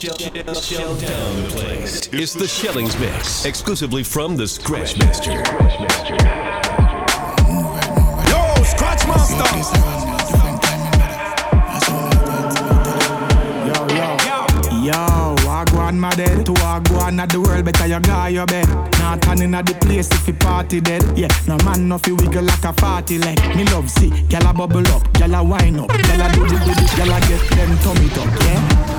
[0.00, 0.14] It's
[2.34, 5.32] the Shellings Mix, exclusively from the Scratch Master.
[5.32, 5.40] Yo,
[8.62, 9.42] Scratch Master.
[14.86, 18.68] Yo, Wagwan my dead To Wagwan at the world better you go your bed.
[19.00, 21.02] Not turning at the place if you party dead.
[21.18, 23.36] Yeah, no man no fi wiggle like a party leg.
[23.56, 25.88] Me love see, gyal a bubble up, gyal a wine up.
[25.90, 28.97] Gyal a do the do the, gyal a get them tummy tuck, yeah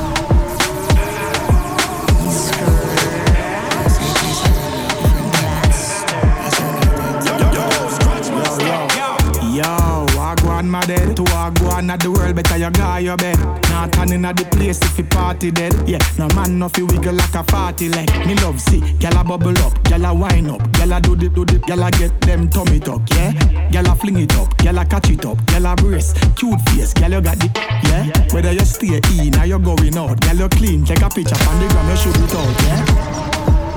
[10.69, 13.39] My dead To Wagwan at the world better you go your bed.
[13.69, 15.73] Not turning at the place if you party dead.
[15.89, 18.07] Yeah, no man no fi wiggle like a party leg.
[18.27, 20.61] Me love see, gyal a bubble up, gyal a wine up.
[20.77, 23.31] Gyal a do the do the, gyal a get them tummy tuck, yeah.
[23.71, 26.93] Gyal a fling it up, gyal a catch it up Gyal a brace, cute face,
[26.93, 27.49] gyal you got the
[27.89, 31.35] Yeah, whether you stay in or you going out Gyal you clean, take a picture
[31.49, 33.68] on the gram, you shoot it out, yeah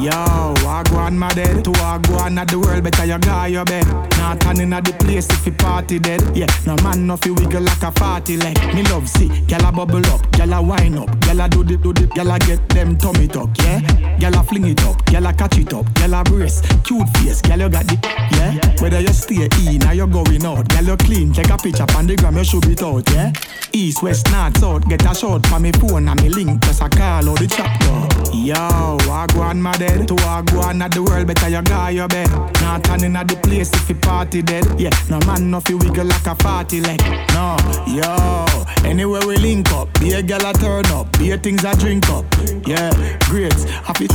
[0.00, 0.39] y'all.
[1.10, 3.86] My dead To Wagwan at the world better you go your bed.
[4.18, 6.22] Not turning at the place if you party dead.
[6.36, 8.56] Yeah, no man no fi wiggle like a party leg.
[8.74, 11.76] Me love see, gyal a bubble up, gyal a wine up Gyal a do the
[11.76, 13.80] do the, gyal a get them tummy tuck, yeah.
[14.18, 17.42] Gyal a fling it up, gyal a catch it up Gyal a brace, cute face,
[17.42, 17.96] gyal you got the
[18.32, 21.86] Yeah, whether you stay in or you going out Gyal you clean, take a picture
[21.96, 23.32] on the gram you shoot it out, yeah.
[23.72, 26.88] East, west, north, south, get a shot for me phone and me link Just a
[26.88, 31.48] call or the chat door Yo, Wagwan my dead To Wagwan at the world better
[31.48, 32.30] you go your bed.
[32.60, 34.64] Not turning at the place if you party dead.
[34.78, 37.00] Yeah, no man no fi wiggle like a party leg.
[37.32, 37.56] No,
[37.86, 38.46] yo
[38.84, 42.08] Anywhere we link up Be a girl a turn up Be a things I drink
[42.10, 42.24] up.
[42.66, 42.90] Yeah,
[43.28, 44.08] grades Happy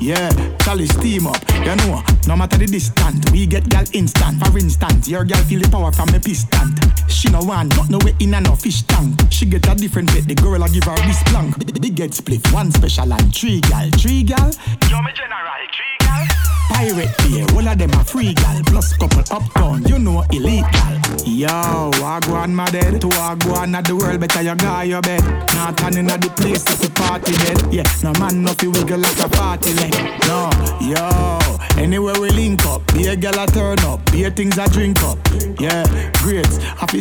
[0.00, 1.38] yeah, Charlie steam up.
[1.54, 4.44] You know, no matter the distance, we get gal instant.
[4.44, 6.74] For instance, your gal feel the power from a piston.
[7.08, 9.20] She no want not no way in and no fish tank.
[9.30, 10.26] She get a different bit.
[10.26, 11.56] The girl I give her this plank.
[11.80, 14.50] Big get split, one special and three gal, three gal.
[14.90, 16.51] Yo, me general, three gal.
[16.72, 18.62] Pirate beer, all of them a free gal.
[18.64, 20.96] Plus couple uptown, you know illegal.
[21.26, 23.00] Yo, Wagwan my dead.
[23.02, 25.22] To Wagwan at the world, better you go your bed.
[25.54, 27.72] Not turning at the place you party dead.
[27.72, 29.92] Yeah, no man no fi wiggle like a party leg.
[30.26, 30.50] No,
[30.80, 31.38] yo,
[31.76, 32.80] anywhere we link up.
[32.94, 34.10] Be a gal a turn up.
[34.10, 35.18] Be a things I drink up.
[35.60, 35.84] Yeah,
[36.24, 36.46] great,
[36.80, 37.00] happy.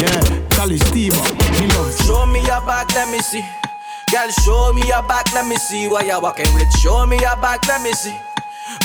[0.00, 1.32] Yeah, Charlie steam up.
[1.60, 3.44] Me love Show me your back, let me see.
[4.10, 6.70] Girl, show me your back, let me see why you're walking with.
[6.80, 8.16] Show me your back, let me see.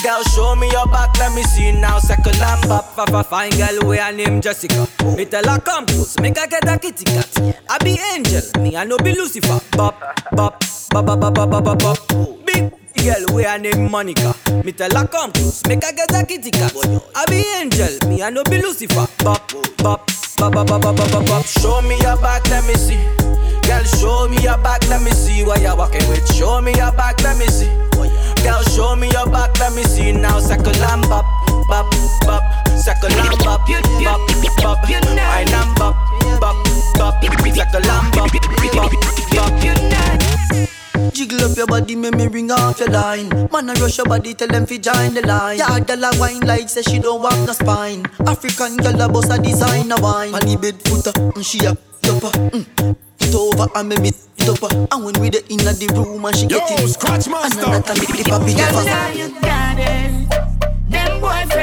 [0.03, 1.99] Girl, show me your back, let me see now.
[1.99, 4.87] Second and pop, papa, fine girl, where I name Jessica.
[5.15, 7.29] Me tell her come close, make her get a kitty cat.
[7.69, 9.59] I be angel, me I no be Lucifer.
[9.75, 9.99] Bop,
[10.31, 11.97] bop, bop, bop, bop, bop, bop, bop.
[12.45, 12.71] Big
[13.03, 14.35] girl, where I name Monica.
[14.63, 16.73] Me tell her come close, make her get a kitty cat.
[17.15, 19.07] I be angel, me I no be Lucifer.
[19.23, 21.45] Bop, bop, bop, bop, bop, bop, bop, bop.
[21.45, 22.99] Show me your back, let me see.
[23.67, 26.25] Girl, show me your back, let me see what you're walking with.
[26.33, 27.69] Show me your back, let me see.
[28.43, 30.37] Girl, show me your back, let me see now.
[30.39, 31.25] And bop,
[31.67, 31.91] bop,
[32.25, 32.43] bop.
[32.69, 33.67] And bop, bop,
[34.63, 34.79] bop.
[34.89, 35.95] Wine and bop,
[36.39, 36.55] bop,
[36.97, 37.23] bop.
[37.23, 38.31] And bop,
[38.73, 38.91] bop, bop.
[41.13, 43.29] Jiggle up your body, make me ring off your line.
[43.51, 45.57] Man, I rush your body, tell them fi join the line.
[45.57, 48.05] Yeah, girl a wine like say she don't want no spine.
[48.27, 50.35] African girl a boss a designer wine.
[50.35, 52.37] On the bed footer, mm, she a topper.
[52.49, 52.95] Mm.
[53.19, 54.11] It over and me
[54.55, 54.87] topper.
[54.91, 56.87] And when we the inna the room and she Yo, get it.
[56.89, 57.65] Scratch Master.
[57.65, 58.85] And another time the papi Girl, topper.
[58.85, 60.11] now you got it.
[60.89, 61.56] Them boyfriend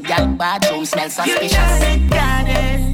[0.00, 1.52] with that bathroom smell suspicious.
[1.52, 2.89] You know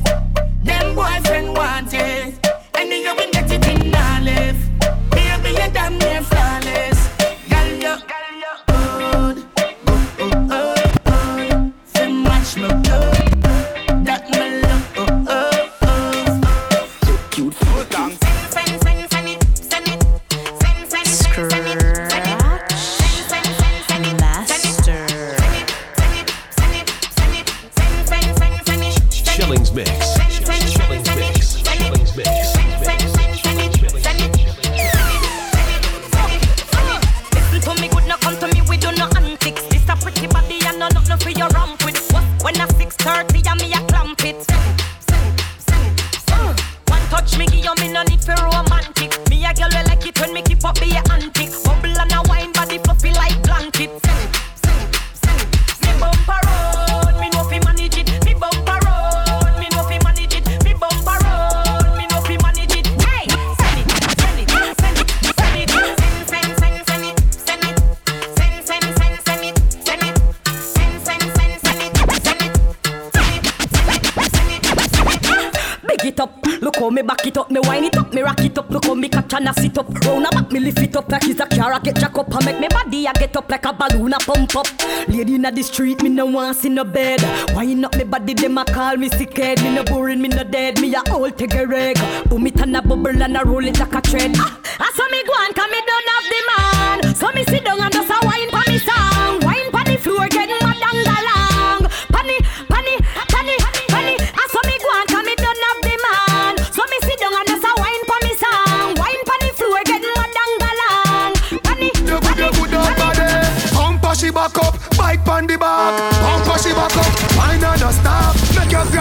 [76.18, 78.70] how me back it up, me wind it up, me rock it up.
[78.70, 79.88] Look how me catch and I sit up.
[80.04, 81.72] Round back, me lift it up like it's a car.
[81.72, 84.18] I get jack up and make me body I get up like a balloon a
[84.18, 84.66] pump up.
[85.08, 87.20] Lady inna the street, me no want see no bed.
[87.54, 89.62] Wind up me body, them a call me sick head.
[89.62, 90.80] Me no boring, me no dead.
[90.80, 91.96] Me a old take a reg.
[92.28, 94.32] Boom it and a bubble and a roll it like a thread.
[94.36, 97.14] Ah, I saw me go on, cause me don't have the man.
[97.14, 99.15] So me sit down and just a wine for me song.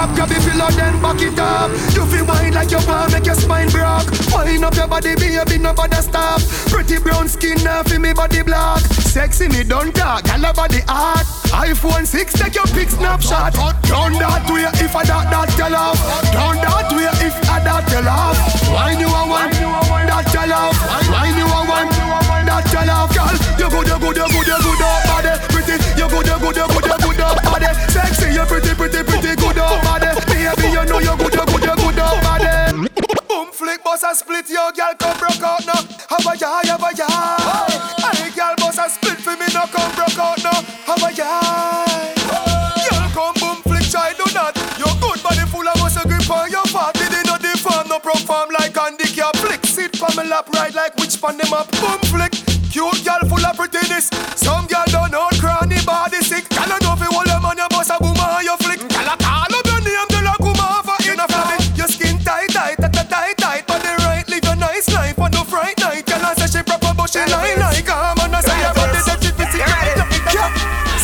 [0.06, 1.72] Make grab, the pillow, then back it up.
[1.98, 4.06] You feel wine like your want make your spine broke.
[4.30, 6.42] Wine up your body, baby, no bother stop.
[6.70, 8.82] Pretty brown skin, now feel me body black.
[8.86, 11.26] Sexy me don't talk, gal body hot.
[11.50, 13.54] iPhone 6, take your pic snapshot.
[13.90, 15.98] Down that way if I that that tell off.
[16.34, 18.38] Down that way if I that tell off.
[18.70, 19.50] Wine you a one,
[20.06, 20.78] that tell off.
[21.10, 21.90] Wine you a one,
[22.46, 23.34] that tell off, girl.
[23.58, 25.05] You good, you good, you good, you good oh.
[33.66, 35.82] Flick, boss a split, yo, girl come broke out now.
[36.10, 37.08] Have a ya, have a ya.
[38.14, 40.62] Hey, girl, boss a split for me, no come broke out now.
[40.86, 41.30] Have a ya.
[42.86, 44.56] Girl, come boom flick, try do not.
[44.78, 46.94] Your good body full of muscle grip on your fat.
[46.94, 49.36] Did not deform, no perform like Andy handicap.
[49.38, 51.70] Flick, sit on my lap, ride like which pan them up.
[51.82, 52.34] Boom flick,
[52.70, 54.10] cute girl full of prettiness.
[54.36, 55.30] Some girl don't know
[67.28, 68.36] proper, but she lie like a man.
[68.36, 69.52] I say your body that she fit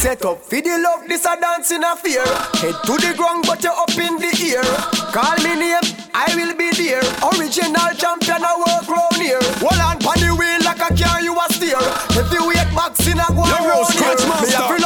[0.01, 2.25] Set up for the love, this a dance in a fear.
[2.57, 4.65] Head to the ground, but you're up in the air.
[5.13, 7.05] Call me name, I will be there.
[7.37, 9.37] Original champion, I work round here.
[9.61, 11.77] Hold on, pon the wheel like a car, you a steer.
[12.17, 14.17] If you wait box in a go Yo, round here.
[14.17, 14.57] Scratch Me Master.
[14.57, 14.85] a feel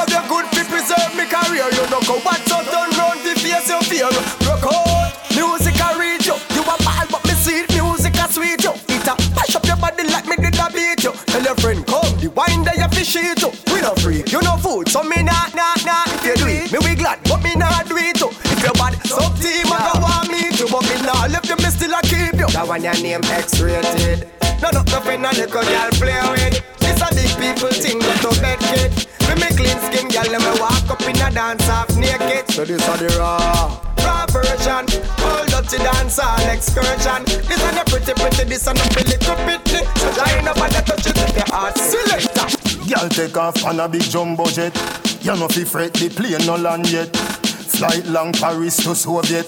[11.45, 13.53] Tell your friend come, the wine there you fish it you.
[13.69, 16.01] We no freak, you no food, so me nah nah nah.
[16.17, 18.33] If you do it, me we glad, but me nah do it too.
[18.49, 21.53] If your bad, sub team I go want me to, but me nah left you,
[21.61, 22.49] me still a keep you.
[22.49, 24.25] That one your name X-rated.
[24.57, 26.65] No no nothing no little girl play with.
[26.81, 28.89] This a big people thing, go to bed kid.
[29.29, 32.49] Me me clean skin, girl, let me walk up in a dance half naked.
[32.49, 33.94] So this a the raw.
[34.35, 34.83] Version,
[35.23, 37.23] all dirty dance all excursion.
[37.47, 39.79] This a the pretty pretty, this a the little pretty.
[39.95, 41.77] So join up and touch it with your heart.
[41.77, 42.47] Selector.
[42.85, 44.75] Girl take off on a big jumbo jet.
[45.21, 47.15] You know fi fret the plane no land yet.
[47.15, 49.47] Flight long Paris to Soviet.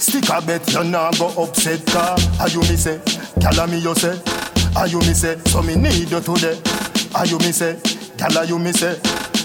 [0.00, 2.16] Stick a bet you nah go upset car.
[2.40, 2.98] Are you me say?
[3.38, 4.16] Gyal me you say?
[4.76, 5.38] Are you me say?
[5.46, 6.58] So me need you today.
[7.14, 7.76] Are you me say?
[8.22, 8.98] Are you me say?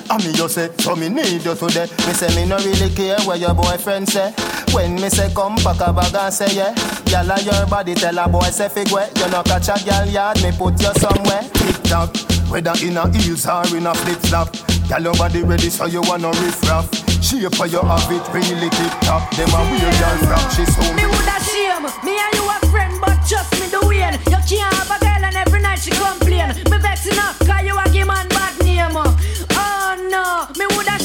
[0.10, 1.88] And me you say, so me need you today.
[2.06, 4.32] Me say me no really care what your boyfriend say.
[4.72, 6.74] When me say come pack a bag and say yeah,
[7.06, 9.08] gyal a your body tell a boy say figure.
[9.18, 11.42] You no catch a gyal yard, me put you somewhere.
[11.54, 12.16] Tick tock,
[12.50, 14.50] whether in a heels or in a flip flop.
[14.86, 16.86] Gyal your body ready so you wanna riff raff.
[17.24, 19.32] Shape for your have it really tip top.
[19.34, 22.94] Them a weird gyal from she so Me woulda shame, me and you a friend,
[23.02, 24.06] but trust me the way.
[24.30, 26.54] You can't have a girl and every night she complain.
[26.70, 27.40] Me vex enough,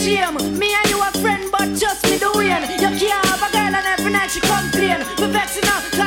[0.01, 2.49] shame, me and you a friend, but trust me the way.
[2.81, 5.01] You can't have a girl and every night she complain.
[5.21, 6.00] Me vex enough,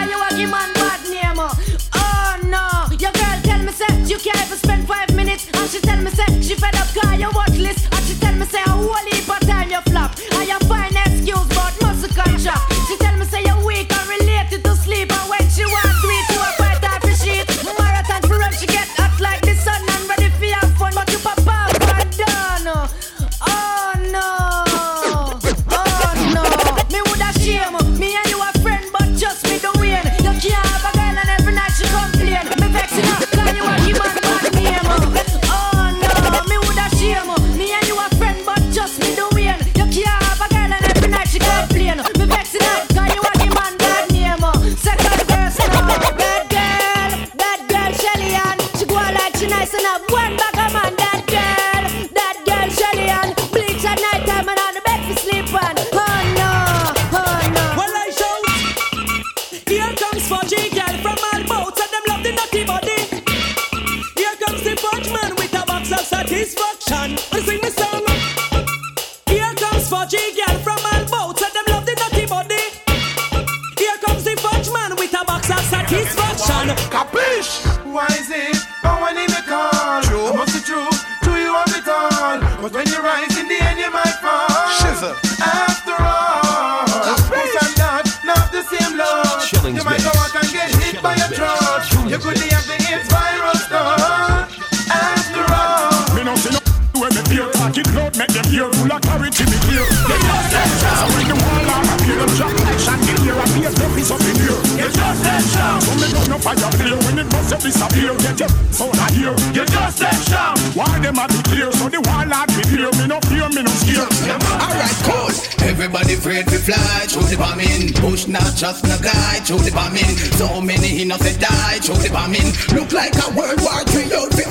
[116.24, 117.92] afraid to fly through the bombing.
[118.00, 120.16] Push not just no guy through the bombing.
[120.40, 122.48] So many innocent die through the bombing.
[122.72, 124.48] Look like a World War III outfit.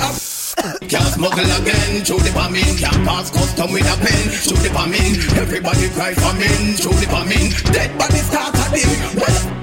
[0.87, 2.77] Can't smuggle again, through the bombing.
[2.77, 5.17] Can't pass custom with a pen, through the bombing.
[5.41, 7.49] Everybody cry for me, through the bombing.
[7.73, 9.17] Dead bodies start at him.
[9.17, 9.62] Well,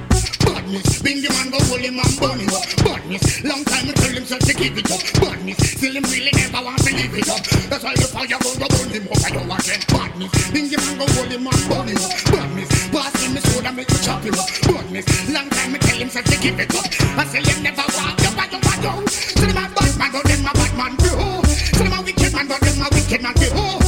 [0.71, 1.19] Badness, me.
[1.19, 3.03] The man go hold him and burn him up, burn.
[3.43, 6.63] Long time me tell him so to give it up, Badness, till him really never
[6.63, 7.43] want to leave it up.
[7.67, 9.19] That's why the fire go go burn him up.
[9.19, 10.31] I don't want him burn me.
[10.31, 12.63] The man go hold him and burn him up, burn me.
[12.95, 15.07] Pass me the soda make you chop him up, Badness.
[15.35, 16.87] Long time me tell him so to give it up.
[17.19, 18.95] I say him never want to buy you, buy you.
[19.11, 21.43] Still him a bad man, but them a bad man, bro.
[21.51, 23.80] Still him a wicked man, but them a wicked man, bro.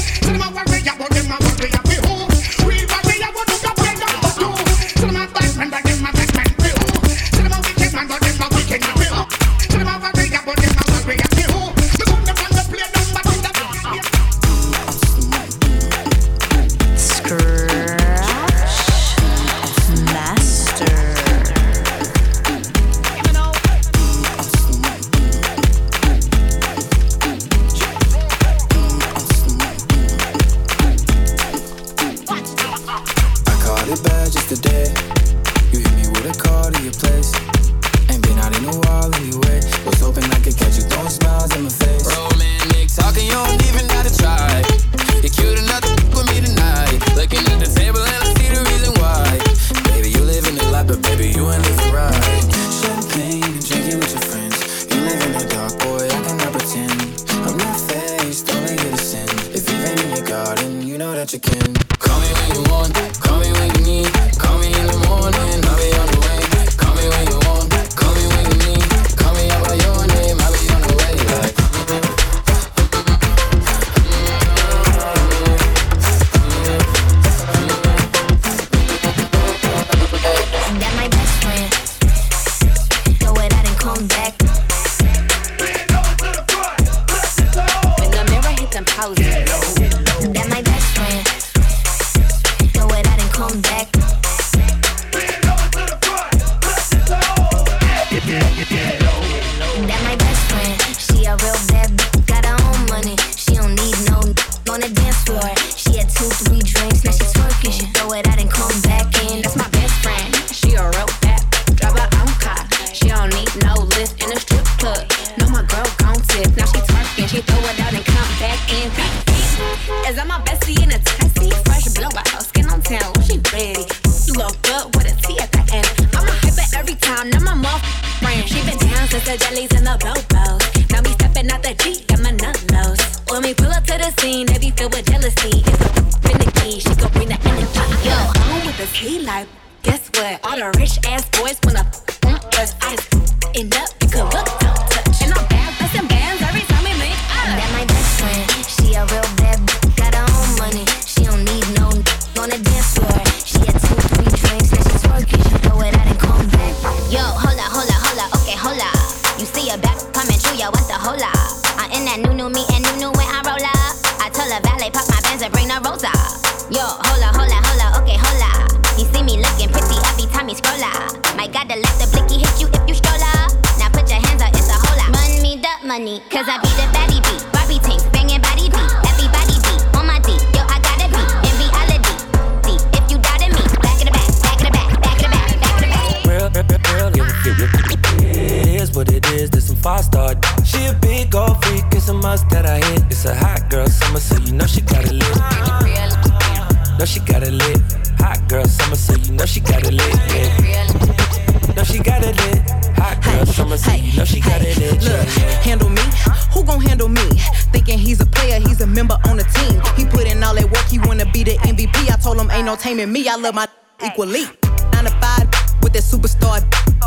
[212.82, 213.28] taming me.
[213.28, 213.68] I love my
[214.04, 214.44] equally.
[214.92, 215.46] Nine to five
[215.82, 216.60] with that superstar.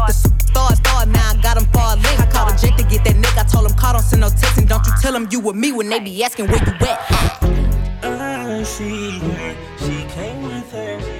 [0.07, 2.19] The superstar star, now I got them far link.
[2.19, 3.37] I called a jet to get that nick.
[3.37, 4.57] I told him, call, don't send no text.
[4.57, 6.99] And don't you tell them you with me when they be asking where you at.
[8.03, 9.55] Uh, I see her.
[9.79, 11.15] She came with her.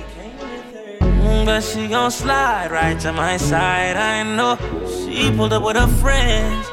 [1.46, 3.98] But she gon' slide right to my side.
[3.98, 4.58] I know
[4.88, 6.68] she pulled up with her friends.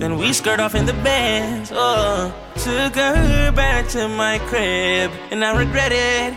[0.00, 1.70] Then we skirt off in the bands.
[1.72, 6.34] Oh, took her back to my crib, and I regret it.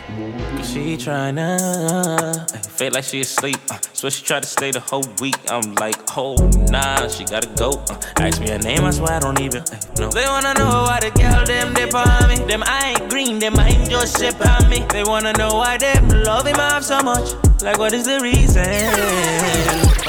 [0.76, 3.56] She tryna uh, feel like she asleep.
[3.70, 5.38] Uh, so she tried to stay the whole week.
[5.48, 6.36] I'm like, oh
[6.68, 7.70] nah, she gotta go.
[7.88, 10.10] Uh, ask me her name, I swear I don't even uh, know.
[10.10, 12.36] They wanna know why the girl them dip on me.
[12.44, 14.84] Them I ain't green, them I ain't just sip on me.
[14.90, 17.32] They wanna know why them love him off so much.
[17.62, 18.66] Like what is the reason?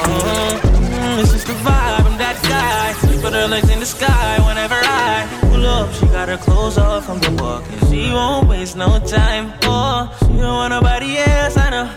[0.03, 2.03] Oh, mm, it's just the vibe.
[2.03, 3.21] I'm that guy.
[3.21, 5.93] Put her legs in the sky whenever I pull up.
[5.93, 9.53] She got her clothes off from the walk, and she won't waste no time.
[9.63, 11.57] Oh, she don't want nobody else.
[11.57, 11.89] I know.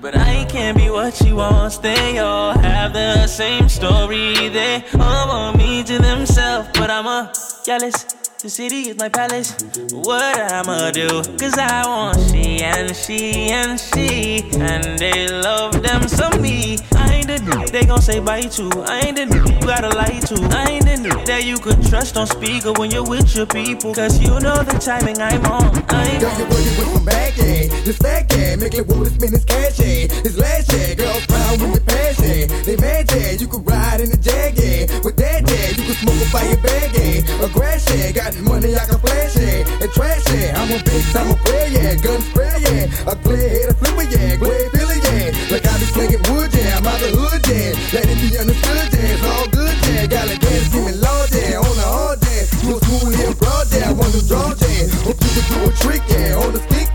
[0.00, 1.78] But I can't be what she wants.
[1.78, 4.48] They all have the same story.
[4.48, 7.32] They all want me to themselves, but I'm a
[7.64, 8.04] jealous.
[8.42, 9.54] The city is my palace.
[9.92, 11.22] What I'ma do?
[11.38, 14.42] Cause I want she and she and she.
[14.58, 16.76] And they love them some me.
[16.96, 18.68] I ain't the dude they gon' say bye to.
[18.88, 20.34] I ain't the dude you gotta lie to.
[20.58, 23.94] I ain't the dude that you could trust on speaker when you're with your people.
[23.94, 25.70] Cause you know the timing I'm on.
[25.88, 27.70] I'm Girl, you working with some bag, yeah.
[27.86, 28.56] This fat, yeah.
[28.56, 30.06] Make it water spin this cash, yeah.
[30.22, 30.94] This last, yeah.
[30.94, 32.50] Girls proud with the passion.
[32.66, 33.32] They mad, yeah.
[33.38, 34.86] You could ride in the jag, yeah.
[35.02, 35.68] With that, yeah.
[35.78, 37.46] You could smoke a fire bag, yeah.
[37.46, 38.12] A grass, yeah.
[38.12, 39.82] Got money I can flash, yeah.
[39.82, 40.56] And trash, yeah.
[40.56, 41.94] I'm a big time a player, yeah.
[42.00, 43.10] Gun spray, yeah.
[43.10, 44.36] A clear head, a flipper, yeah.
[44.36, 45.34] Glad Billy, yeah.
[45.50, 46.78] Like I be slinging wood, yeah.
[46.78, 47.74] I'm out the hood, yeah.
[47.92, 49.12] Let it be understood, yeah.
[49.12, 50.06] It's all good, yeah.
[50.06, 51.58] Got a dance, give me law, yeah.
[51.58, 52.46] On the hard, yeah.
[52.62, 53.90] You a smooth here, broad, yeah.
[53.90, 54.86] I want to draw, yeah.
[55.02, 56.40] Hope you can do a trick, yeah.
[56.40, 56.91] On the stick,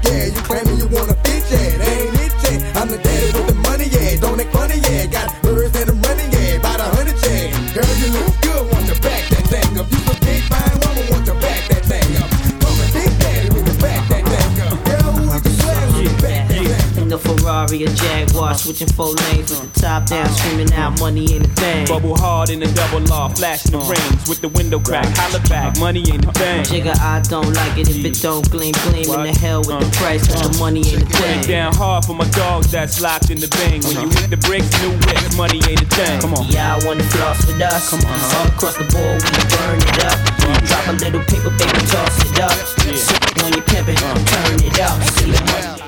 [17.78, 21.50] Ferrari or Jaguar, switching four lanes with the top down, screaming out money ain't a
[21.50, 21.88] thing.
[21.88, 25.06] Bubble hard in the double law, flashing the rings with the window crack.
[25.18, 26.63] Holla back, money ain't a thing.
[26.63, 29.90] Jigga, I don't like it if it don't gleam, gleam in the hell with the
[29.98, 31.48] price, cause the money ain't a Put it thing.
[31.48, 33.82] down hard for my dogs that's locked in the bang.
[33.84, 36.22] When you hit the bricks, new whips, money ain't a thing.
[36.22, 36.48] Come on.
[36.50, 37.90] Y'all wanna floss with us?
[37.90, 38.20] Come on.
[38.38, 40.18] All across the board, we burn it up.
[40.66, 42.52] Drop a little paper, baby, toss it up.
[42.88, 44.98] Sit on your pimpin', turn it up.
[45.13, 45.87] See the money.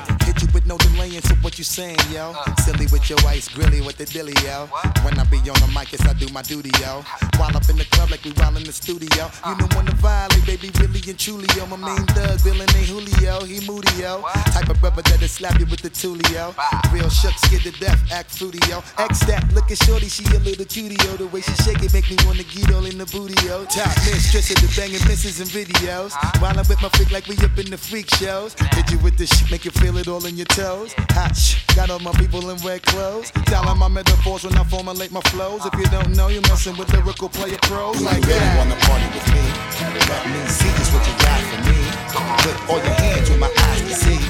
[1.60, 2.32] You saying, yo.
[2.64, 4.64] Silly with your ice, grilly with the dilly, yo.
[5.04, 7.04] When I be on the mic, yes, I do my duty, yo.
[7.36, 9.28] While up in the club like we while in the studio.
[9.44, 11.66] You don't wanna violate, baby, really and truly, yo.
[11.66, 14.24] My main thug, villain ain't Julio, he moody, yo.
[14.56, 16.56] Type of brother that'll slap you with the tulio.
[16.94, 18.80] Real shook, scared to death, act fruity, yo.
[18.96, 21.16] X that, looking shorty, she a little cutie, yo.
[21.20, 23.66] The way she shake it make me wanna get all in the booty, yo.
[23.68, 26.16] Top mistress of the banging misses and videos.
[26.40, 28.56] While I'm with my freak like we up in the freak shows.
[28.72, 30.94] Hit you with the shit, make you feel it all in your toes.
[31.10, 33.30] Hot shh, got all my people in red clothes.
[33.46, 35.64] Telling my metaphors when I formulate my flows.
[35.66, 38.58] If you don't know, you're messing with lyrical player pros like really that.
[38.58, 39.44] wanna party with me?
[40.10, 41.78] Let me see just what you got for me.
[42.44, 44.20] Put all your hands with my eyes to see.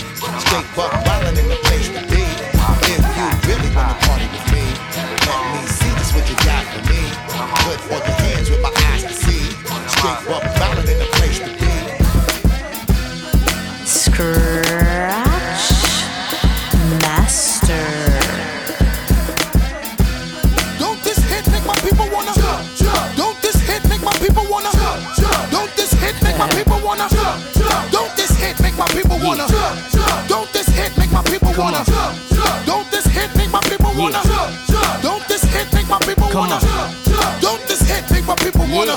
[0.44, 2.22] Straight buck wildin' in the place to be.
[2.87, 4.64] If you really wanna party with me,
[5.26, 7.02] let me see just what you got for me.
[7.66, 9.44] Put all your hands with my eyes to see.
[9.94, 11.72] Straight buck wildin' in the place to be.
[13.87, 15.29] Scratch
[26.40, 27.07] my people wanna.
[27.92, 29.46] Don't this hit make my people wanna.
[30.26, 31.85] Don't this hit make my people wanna.
[32.64, 34.22] Don't this hit make my people wanna.
[35.03, 36.59] Don't this hit make my people wanna.
[37.42, 38.96] Don't this hit make my people wanna.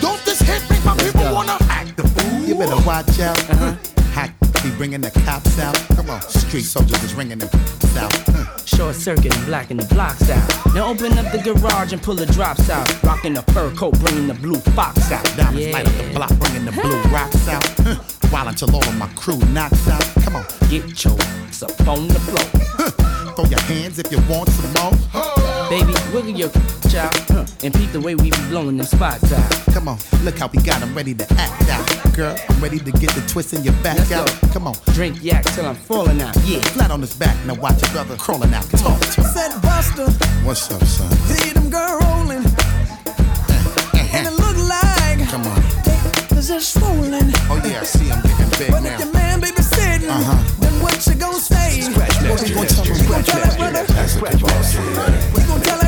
[0.00, 2.44] Don't this hit make my people wanna act the fool.
[2.46, 3.38] You better watch out.
[3.50, 3.74] Uh-huh.
[4.14, 5.74] Hack be bringing the cops out.
[5.96, 7.50] Come on, street soldiers is ringing them
[7.96, 8.12] out.
[8.66, 10.74] Short circuit and blacking the blocks out.
[10.74, 13.02] Now open up the garage and pull the drops out.
[13.02, 15.24] Rocking the fur coat, bringing the blue fox out.
[15.36, 18.21] Diamonds light up the block, bringing the blue rocks out.
[18.32, 18.38] Huh.
[18.38, 20.04] While until all of my crew knocks out.
[20.24, 22.48] Come on, get your ass up on the floor.
[23.36, 24.92] Throw your hands if you want some more.
[25.68, 26.50] Baby, wiggle your
[26.90, 29.50] child huh, and peep the way we be blowing them spots out.
[29.72, 32.14] Come on, look how we got them ready to act out.
[32.14, 34.26] Girl, I'm ready to get the twist in your back Let's out.
[34.42, 34.48] go.
[34.52, 36.36] Come on, Drink yak till I'm falling out.
[36.44, 36.60] Yeah.
[36.76, 37.36] flat on his back.
[37.46, 38.68] Now watch your brother crawling out.
[38.70, 39.26] Talk to me.
[39.28, 40.10] Said Buster,
[40.44, 41.10] What's up, son?
[41.28, 42.42] see them girl rolling.
[46.42, 47.30] Cause they're swollen.
[47.48, 48.94] Oh yeah, I see him getting big But now.
[48.94, 50.58] if your man baby sitting, Uh-huh.
[50.58, 51.80] then what you gonna say?
[51.80, 53.22] Scratch that, What you gonna tell him?
[53.22, 53.84] Tell that brother?
[55.38, 55.81] You gonna tell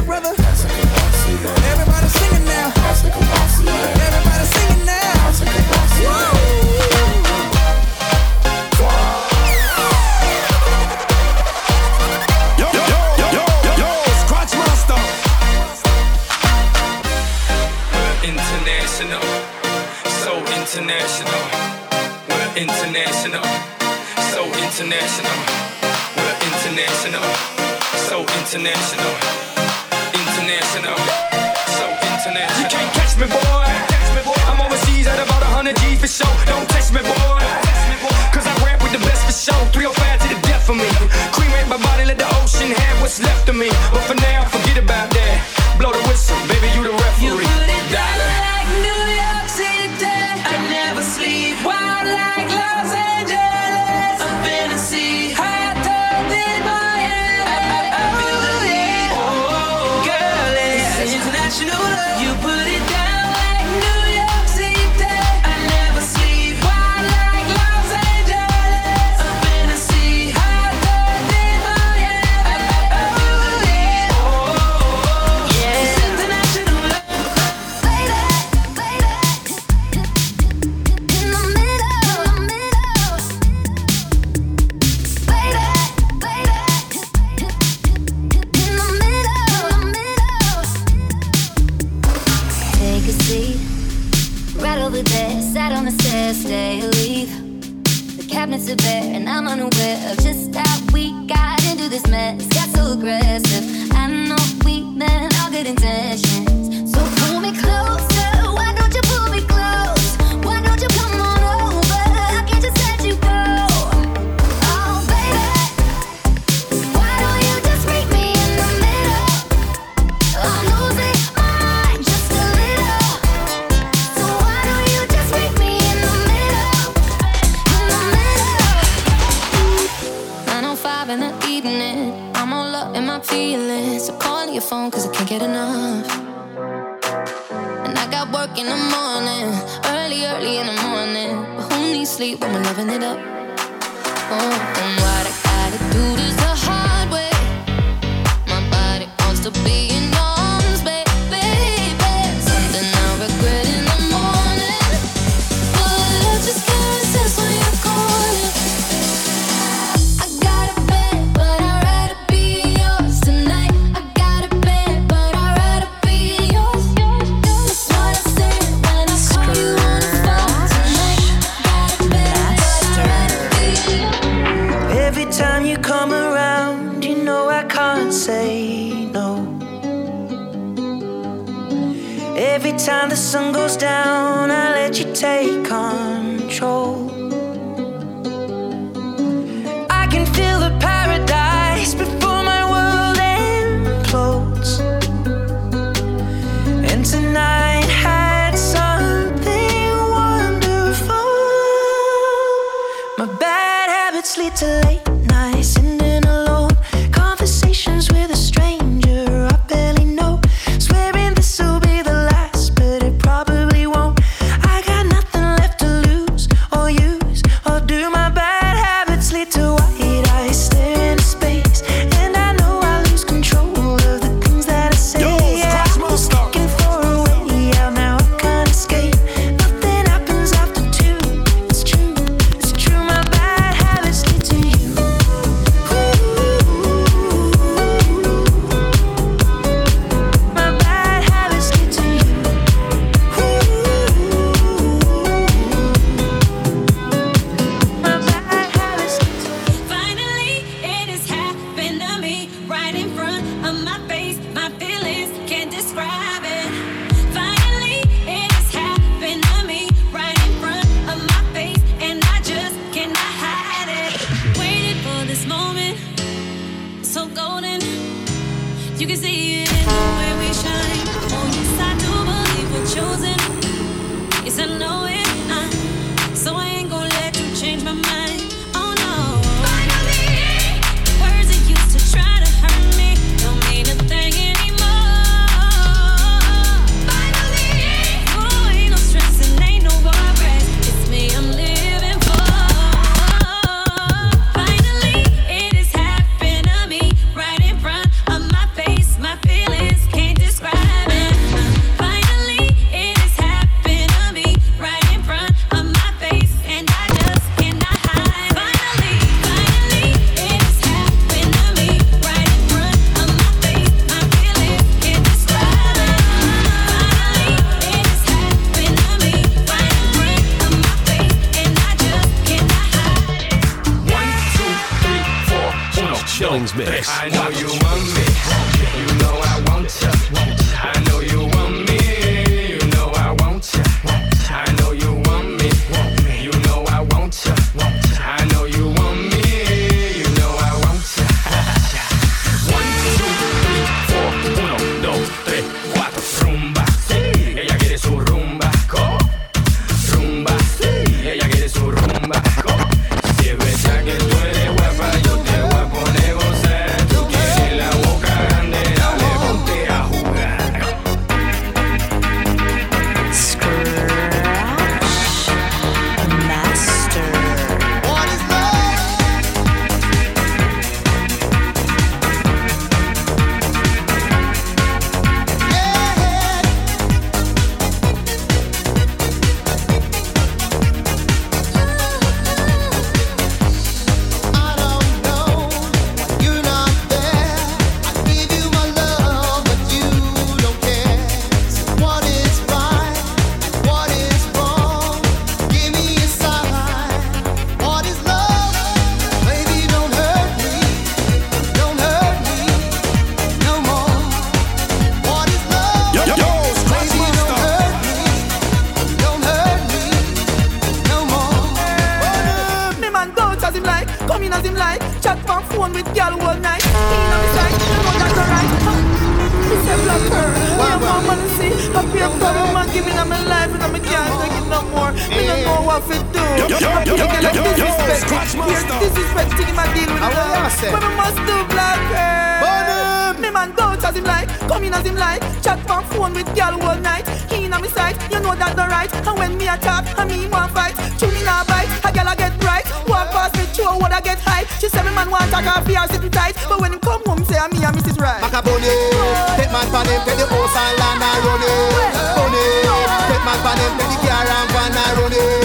[453.98, 455.63] Make she car and van a road it.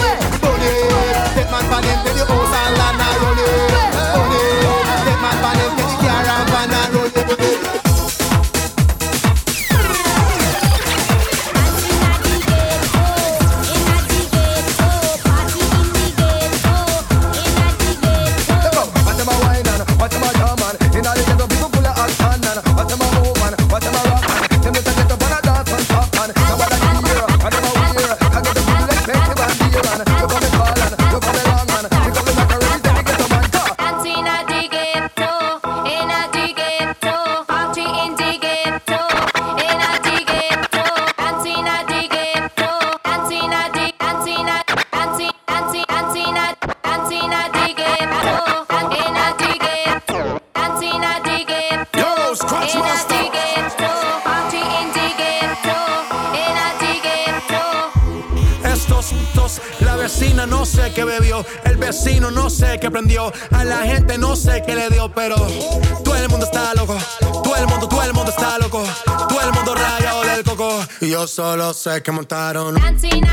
[71.39, 72.75] solo sé que montaron.
[72.75, 73.28] Dancing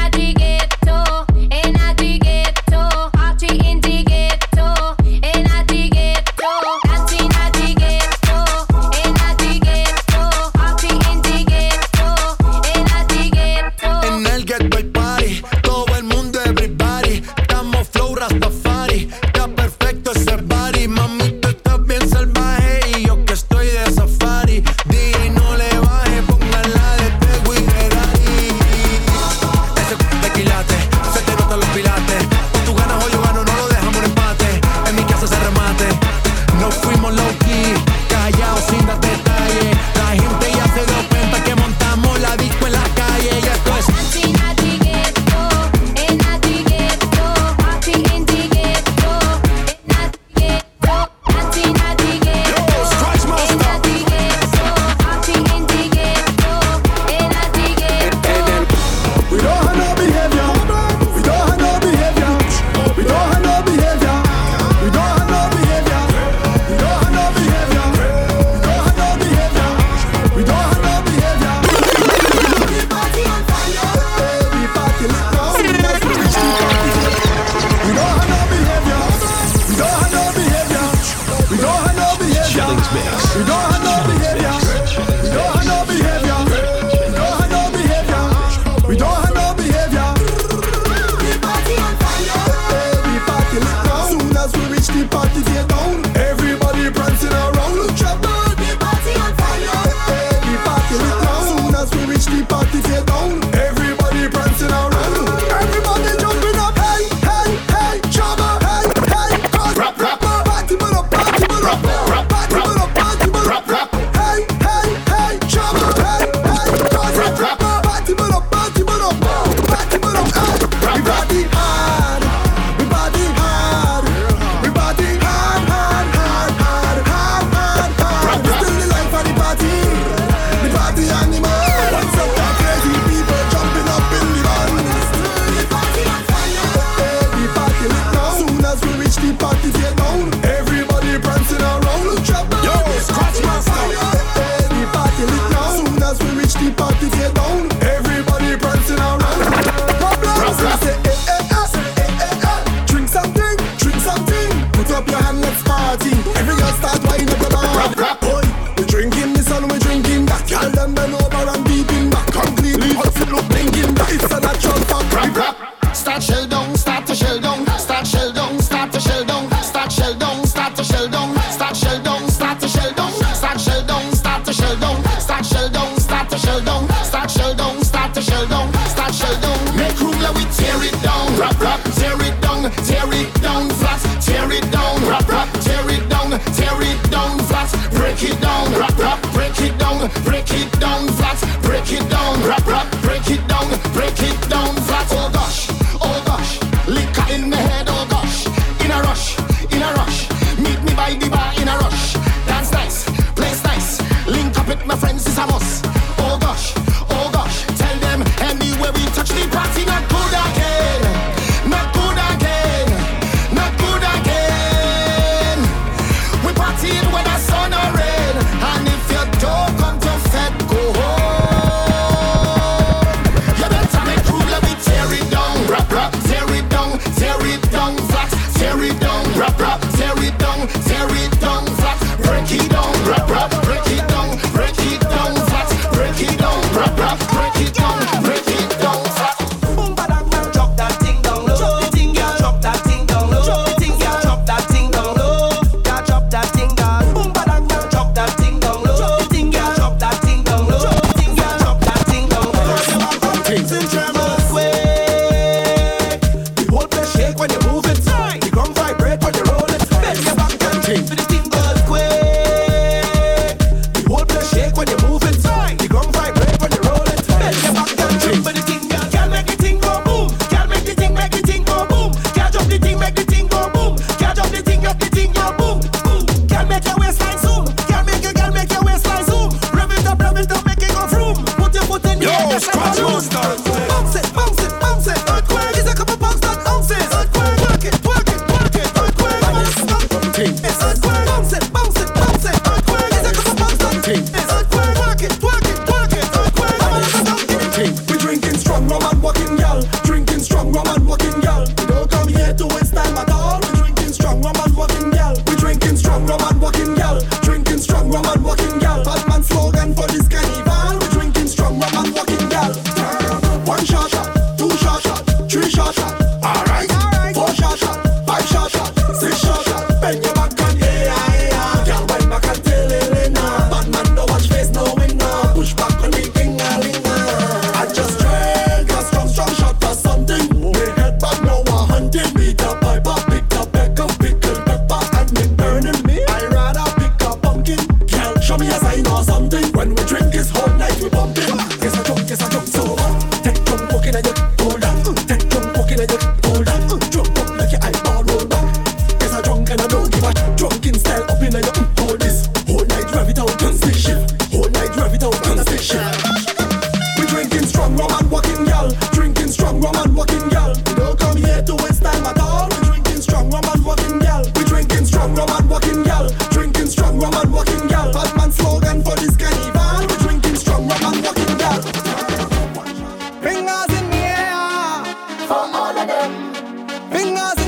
[377.10, 377.65] Fingers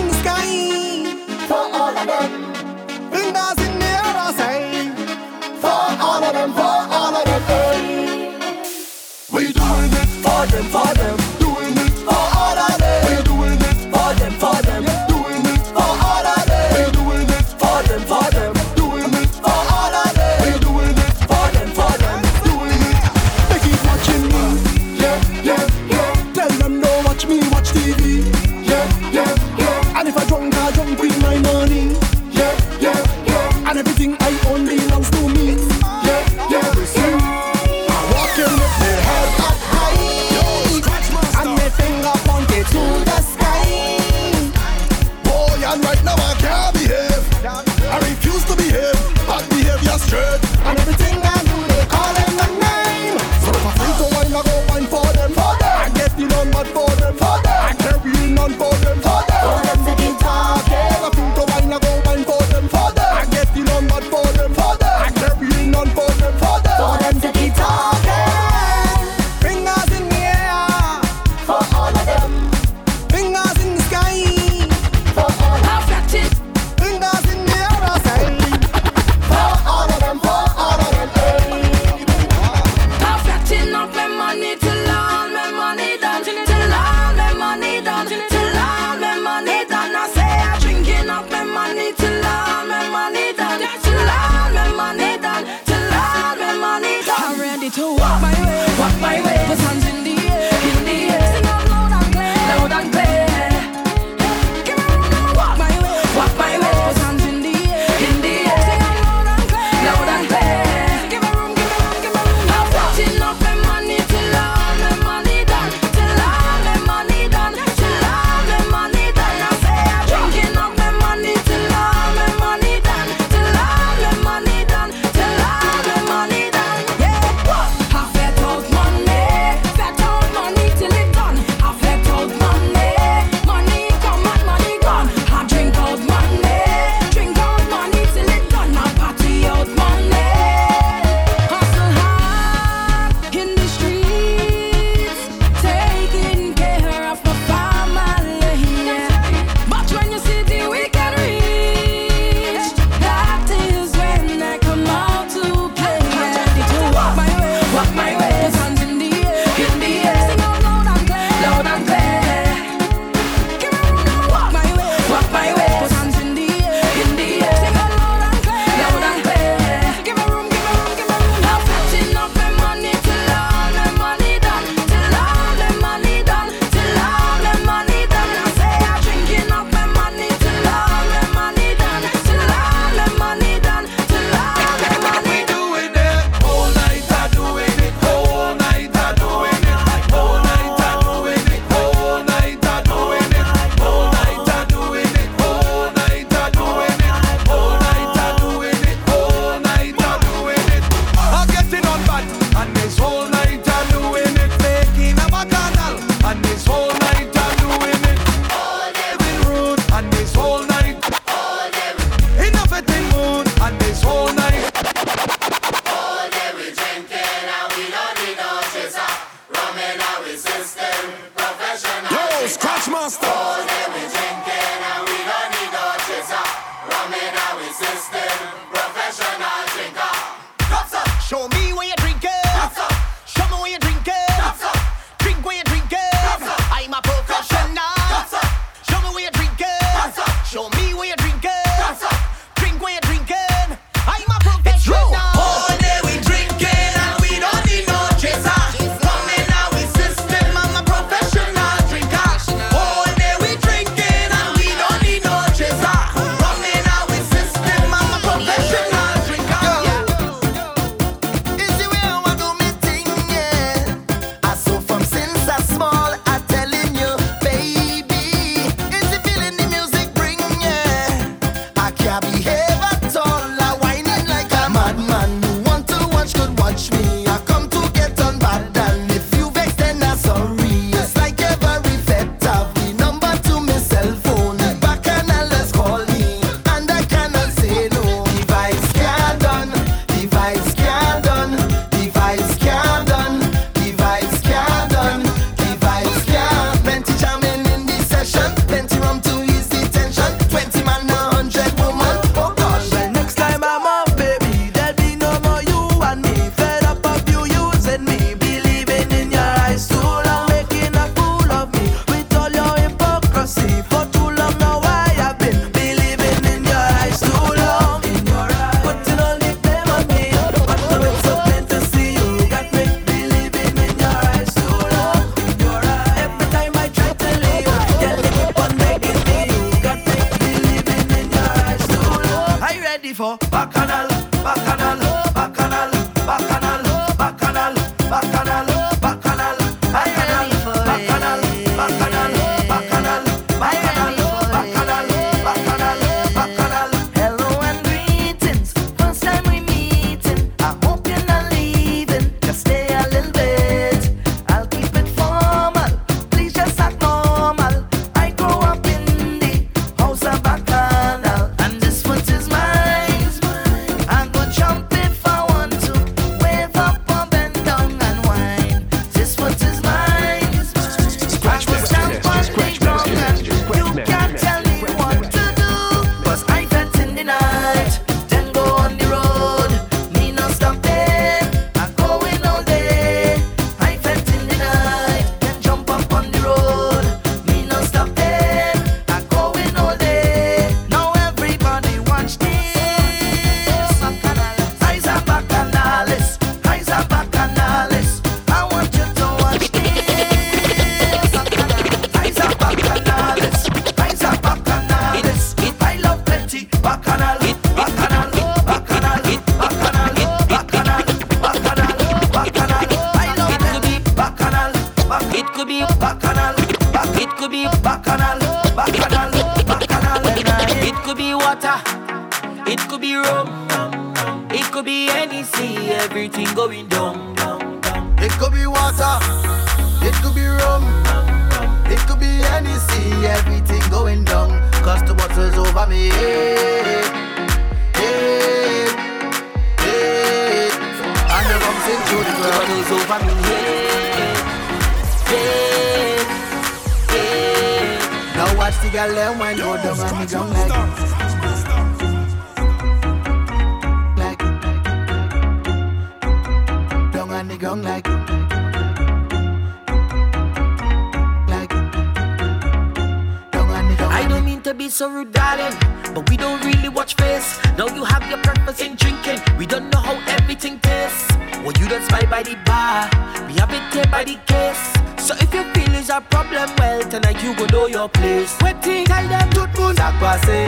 [464.98, 465.78] so rude, darling.
[466.12, 467.60] But we don't really watch face.
[467.78, 469.38] Now you have your purpose in drinking.
[469.56, 471.28] We don't know how everything tastes.
[471.62, 473.08] Well, you don't spy by the bar.
[473.46, 474.97] We have it there by the case.
[475.28, 478.56] So if you feel is a problem, well, tonight you go know your place.
[478.62, 480.64] Waiting, tell them tout moun say,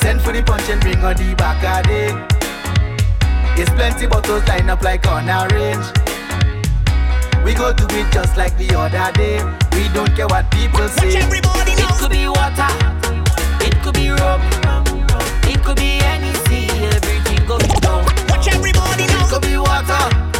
[0.00, 2.16] Send for the punch and bring on the back of it.
[3.60, 5.84] It's plenty bottles lined up like on a range.
[7.44, 9.36] We go do it just like the other day.
[9.76, 11.12] We don't care what people say.
[11.12, 12.72] Watch everybody it could be water,
[13.60, 14.40] it could be rum,
[15.44, 16.70] it could be anything.
[16.88, 18.02] Everything goes down.
[18.32, 19.26] Watch everybody now.
[19.26, 20.33] It could be water.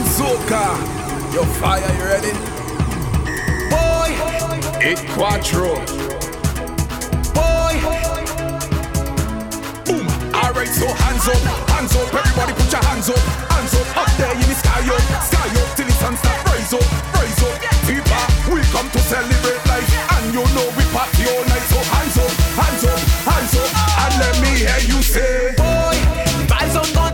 [0.00, 1.34] Tripa and Soca.
[1.34, 2.32] Yo, fire, you ready?
[3.70, 4.10] Boy,
[4.80, 5.74] eight quattro.
[7.34, 7.74] Boy,
[9.84, 10.06] boom.
[10.34, 11.40] Alright, so hands up,
[11.70, 13.18] hands up, everybody put your hands up,
[13.50, 16.72] hands up, up there in the sky up, sky up till the sun start rise
[16.72, 17.60] up, rise up.
[17.84, 21.66] Tripa, we come to celebrate life, and you know we party all night.
[21.68, 22.98] So hands up, hands up,
[23.28, 23.70] hands up,
[24.04, 25.96] and let me hear you say, Boy,
[26.48, 27.09] vibes on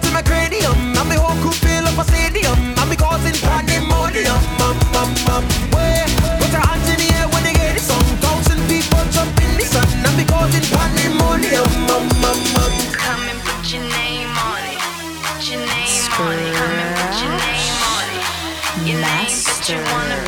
[3.37, 4.37] And me causing pandemonium.
[4.63, 5.45] Um, um, um.
[5.73, 6.07] Where?
[6.41, 8.05] Put your hands in the air when they hear the song.
[8.25, 9.87] Thousand people jump in the sun.
[10.05, 11.65] And me causing pandemonium.
[11.65, 12.75] Um, um, um.
[12.97, 14.81] Come and put your name on it.
[15.21, 16.55] Put your name on it.
[16.57, 18.25] Come and put your name on it.
[18.89, 20.26] Your name that you wanna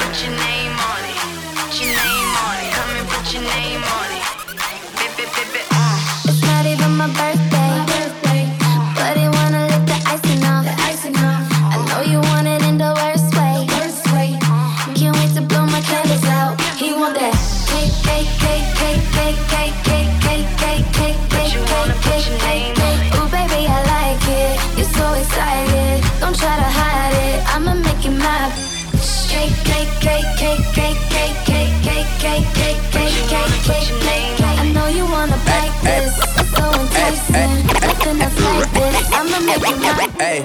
[33.70, 36.16] I know you wanna bite this.
[36.38, 37.66] It's so enticing.
[37.84, 39.12] Nothing else like this.
[39.12, 40.08] I'ma make you my.
[40.18, 40.40] Hey,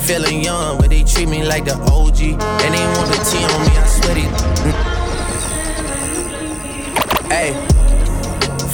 [0.00, 2.20] feeling young, but they treat me like the OG.
[2.64, 4.28] And they want the T on me, I swear they.
[4.66, 4.74] Mm.
[7.30, 7.54] Hey,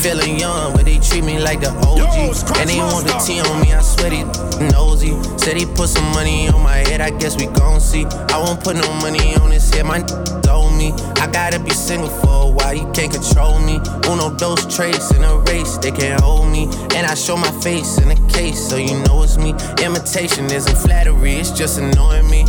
[0.02, 2.58] feeling young, but they treat me like the OG.
[2.58, 4.24] and they want the T on me, I swear they
[4.72, 5.12] nosy.
[5.38, 8.06] Said he put some money on my head, I guess we gon' see.
[8.06, 10.00] I won't put no money on his head, my
[10.42, 10.92] told me.
[11.16, 13.80] I gotta be single for a while, you can't control me.
[14.08, 16.64] Uno, those traits in a race, they can't hold me.
[16.94, 19.54] And I show my face in a case, so you know it's me.
[19.82, 22.44] Imitation isn't flattery, it's just annoying me.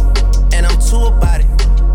[0.53, 1.47] And I'm too about it.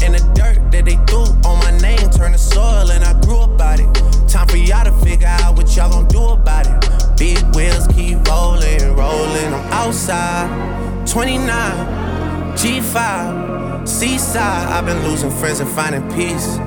[0.03, 3.41] And the dirt that they threw on my name turned to soil, and I grew
[3.41, 3.89] about it.
[4.29, 7.19] Time for y'all to figure out what y'all gon' do about it.
[7.19, 9.53] Big wheels keep rolling, rolling.
[9.55, 11.47] I'm outside, 29,
[12.57, 13.52] G5,
[13.85, 14.69] seaside.
[14.69, 16.59] I've been losing friends and finding peace.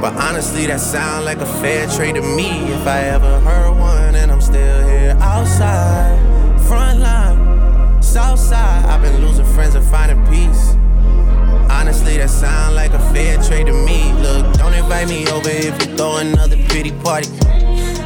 [0.00, 2.72] But honestly, that sound like a fair trade to me.
[2.72, 6.18] If I ever heard one, and I'm still here outside,
[6.66, 8.84] front line, south side.
[8.86, 10.74] I've been losing friends and finding peace.
[11.70, 14.12] Honestly, that sound like a fair trade to me.
[14.14, 17.28] Look, don't invite me over if you throw another pretty party.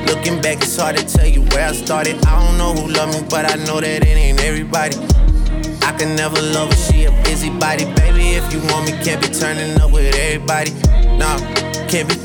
[0.07, 2.24] Looking back, it's hard to tell you where I started.
[2.26, 4.97] I don't know who loved me, but I know that it ain't everybody.
[5.87, 7.84] I can never love her, she a busybody.
[7.95, 10.72] Baby, if you want me, can't be turning up with everybody.
[11.16, 11.39] Nah,
[11.87, 12.16] can't be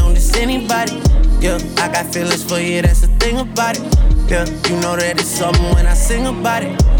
[0.00, 0.94] on this anybody.
[1.38, 3.82] Yeah, I got feelings for you, that's the thing about it.
[4.26, 6.99] Yeah, you know that it's something when I sing about it.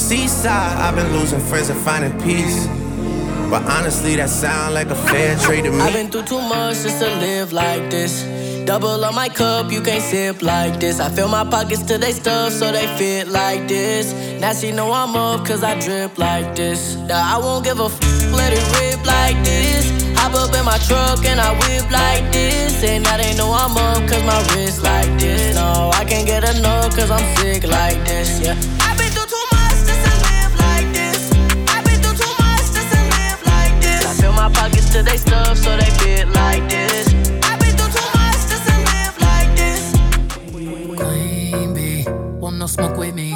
[0.00, 0.78] Seaside.
[0.78, 2.66] I've been losing friends and finding peace.
[3.50, 5.80] But honestly, that sound like a fair trade to me.
[5.80, 8.24] I've been through too much just to live like this.
[8.64, 11.00] Double on my cup, you can't sip like this.
[11.00, 14.12] I fill my pockets till they stuff, so they fit like this.
[14.40, 16.94] Now she know I'm up, cause I drip like this.
[16.94, 18.00] Now I won't give a f,
[18.32, 19.84] let it rip like this.
[20.16, 22.82] Hop up in my truck and I whip like this.
[22.84, 25.54] And now they know I'm up, cause my wrist like this.
[25.54, 28.54] No, I can't get enough, cause I'm sick like this, yeah.
[35.02, 37.08] My pockets till they stuff, so they fit like this.
[37.44, 39.92] I've been through too much just to live like this.
[40.50, 42.04] Queen bee,
[42.38, 43.34] want no smoke with me.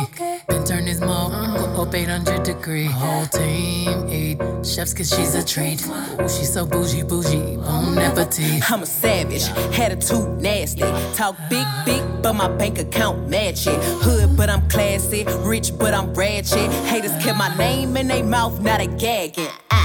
[0.49, 2.87] Been turn this smoke go up 800 degree.
[2.87, 5.87] Whole team eat chefs cause she's a treat.
[5.87, 8.71] Ooh, she's so bougie, bougie, bon appetit.
[8.71, 9.49] I'm a savage,
[9.79, 10.83] attitude nasty.
[11.15, 13.79] Talk big, big, but my bank account match it.
[14.03, 15.25] Hood, but I'm classy.
[15.41, 16.71] Rich, but I'm ratchet.
[16.87, 19.49] Haters kept my name in their mouth, not a gagging.
[19.71, 19.84] Ah,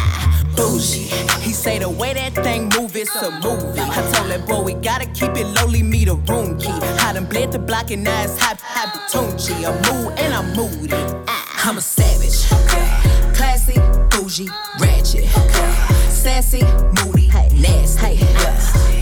[0.59, 1.07] bougie.
[1.41, 3.79] He say the way that thing move, it's a movie.
[3.79, 6.77] I told that boy we gotta keep it lowly, me the room key.
[7.05, 9.55] I done bled the block and now it's hot, hot Tunchi.
[9.67, 10.93] I'm mood and I'm moody.
[11.27, 12.39] Ah, I'm a savage.
[12.51, 12.87] okay.
[13.33, 13.79] Classy,
[14.11, 14.49] bougie,
[14.79, 15.25] ratchet.
[15.37, 15.71] okay.
[16.09, 16.63] Sassy,
[16.97, 18.19] moody, nasty.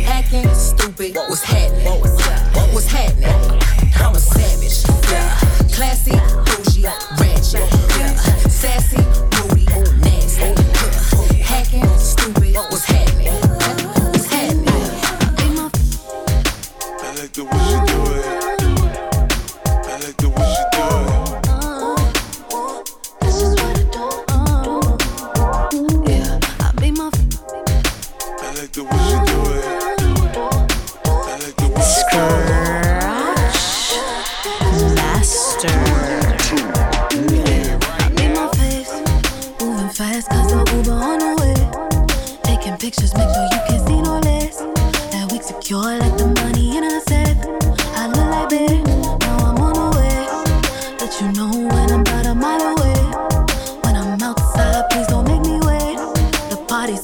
[0.05, 2.01] Acting stupid, what's happening?
[2.74, 3.62] What's happening?
[3.95, 4.78] I'm a savage.
[5.10, 5.39] yeah.
[5.74, 6.46] Classy,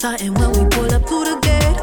[0.03, 1.77] starting when we pull up to the gate.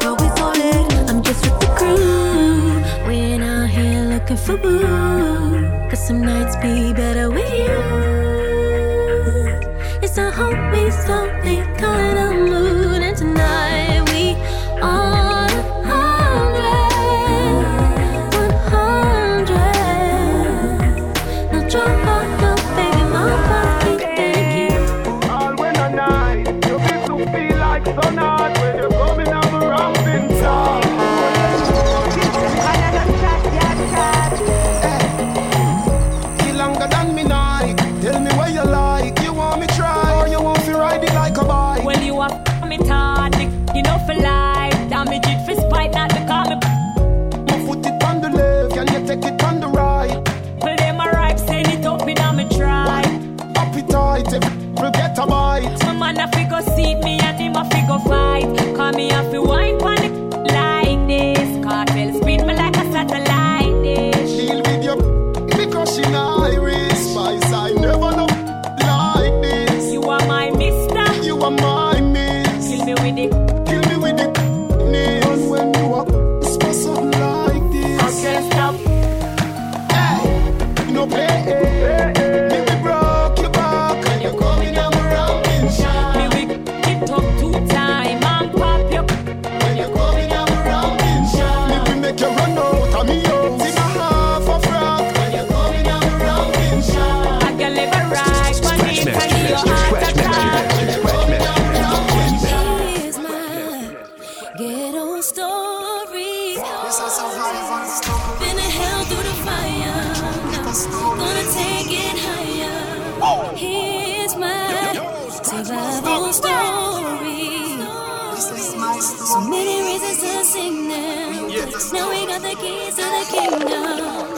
[0.00, 1.08] Bro, we so late.
[1.08, 3.08] I'm just with the crew.
[3.08, 5.88] We ain't out here looking for boo.
[5.88, 7.71] Cause some nights be better with you.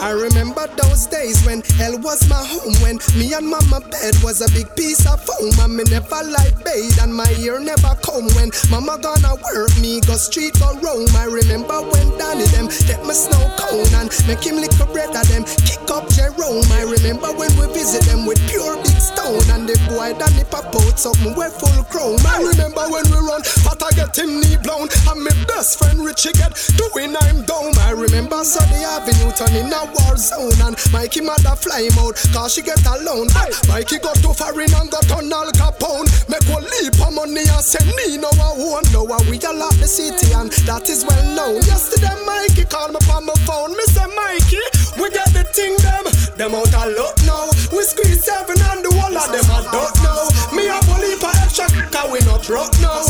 [0.05, 2.77] I remember those days when hell was my home.
[2.77, 5.49] When me and mama bed was a big piece of foam.
[5.57, 8.29] And me never like bathe and my ear never come.
[8.37, 11.09] When mama gonna work me, go street go roam.
[11.17, 12.69] I remember when Danny them.
[12.85, 15.41] Get my snow cone and make him lick a bread of them.
[15.65, 16.69] Kick up Jerome.
[16.69, 19.41] I remember when we visit them with pure big stone.
[19.57, 22.21] And the boy Danny pop out something we full chrome.
[22.29, 24.85] I remember when we run, but I get him knee blown.
[25.09, 27.73] And my best friend Richie get doing I'm down.
[27.81, 30.59] I remember Sunday Avenue turning a war zone.
[30.61, 33.27] And Mikey mother fly him out, cause she get alone.
[33.33, 36.07] But Mikey got too foreign and got on Al Capone.
[36.29, 39.55] Make one leap of money and send me no I won't know how we all
[39.55, 41.61] lock the city and that is well known.
[41.63, 43.71] Yesterday Mikey called me on my phone.
[43.71, 44.63] Me say Mikey,
[44.99, 46.05] we get the thing them.
[46.35, 47.47] Them out a lot now.
[47.71, 50.27] We squeeze seven and the whole of them I don't know.
[50.55, 53.03] Me a bully for extra cause we not broke now.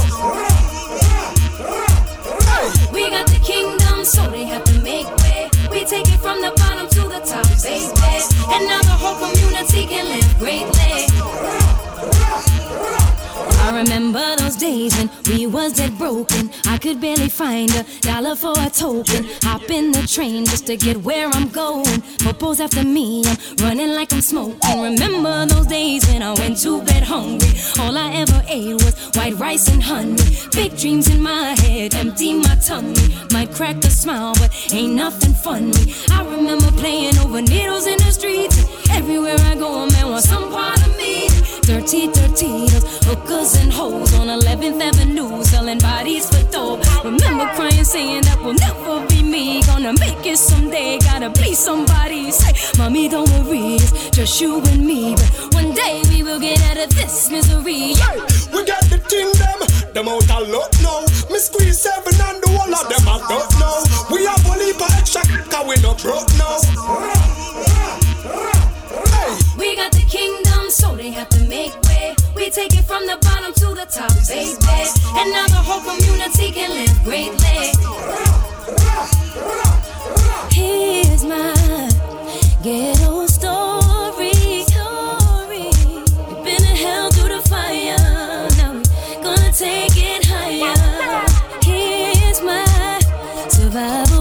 [2.91, 4.74] We got the kingdom, so they have to make way.
[4.74, 4.74] We
[5.87, 7.85] take it from the bottom to the top, baby.
[8.53, 11.14] And now the whole community can live greatly.
[13.65, 16.51] I remember those days when we was dead broken.
[16.67, 19.25] I could barely find a dollar for a token.
[19.41, 22.01] Hop in the train just to get where I'm going.
[22.19, 24.59] Popo's after me, I'm running like I'm smoking.
[24.79, 27.49] Remember those days when I went to bed hungry.
[27.79, 30.21] All I ever ate was white rice and honey.
[30.53, 32.93] Big dreams in my head, empty my tummy.
[33.31, 35.95] Might crack a smile, but ain't nothing funny.
[36.11, 38.63] I remember playing over needles in the streets.
[38.91, 41.29] Everywhere I go, a man wants some part of me.
[41.65, 42.64] Dirty, dirty,
[43.25, 46.79] hookers and hoes on 11th Avenue selling bodies for dough.
[47.03, 49.63] Remember crying, saying that will never be me.
[49.63, 52.31] Gonna make it someday, gotta be somebody.
[52.31, 55.15] Say, mommy, don't worry, it's just you and me.
[55.15, 57.93] But one day we will get out of this misery.
[57.95, 58.19] Hey,
[58.53, 59.57] we got the kingdom,
[59.93, 61.01] them, out a lot now.
[61.31, 63.77] Me squeeze seven and the whole of them I don't know.
[64.13, 66.57] We have only for extra cause we not broke now.
[69.57, 71.94] We got the kingdom, so they have to make way.
[72.35, 74.55] We take it from the bottom to the top, baby.
[75.17, 77.71] And now the whole community can live greatly.
[80.51, 81.53] Here's my
[82.61, 84.33] ghetto story.
[85.49, 87.97] We've been in hell through the fire.
[88.57, 91.25] Now we're gonna take it higher.
[91.63, 92.99] Here's my
[93.49, 94.14] survival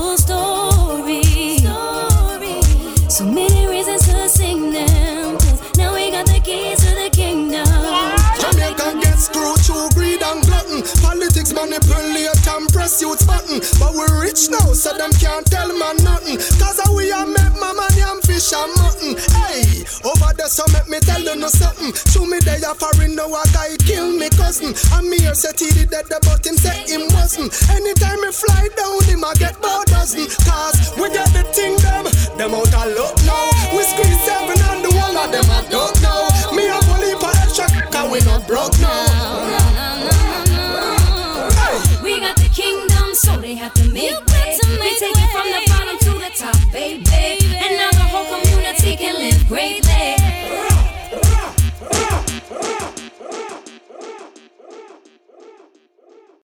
[11.64, 13.60] manipulate and press youth button.
[13.80, 16.36] But we rich now, so them can't tell man nothing.
[16.60, 19.16] Cause we a make mama yam fish and mutton.
[19.32, 21.92] Hey, over there, so make me tell you no something.
[22.12, 24.76] Show me they are foreign now, a guy kill me cousin.
[24.92, 27.52] And me here said he did that, but him said him wasn't.
[27.72, 30.28] Anytime me fly down, him a get about dozen.
[30.44, 32.04] Cause we get the thing them,
[32.36, 33.48] them out a lot now.
[33.72, 36.28] We squeeze seven and the whole of them I don't know.
[36.52, 39.63] Me a bully for extra, cause we not broke now.
[43.94, 44.10] make.
[44.82, 47.38] We take it from the bottom to the top, baby.
[47.54, 49.83] And now the whole community can live great.